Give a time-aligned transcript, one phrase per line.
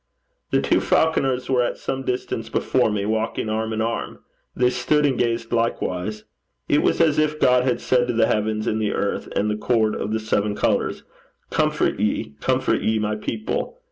[0.49, 4.17] The two Falconers were at some distance before me, walking arm in arm.
[4.55, 6.23] They stood and gazed likewise.
[6.67, 9.55] It was as if God had said to the heavens and the earth and the
[9.57, 11.03] chord of the seven colours,
[11.51, 13.77] 'Comfort ye, comfort ye my people.'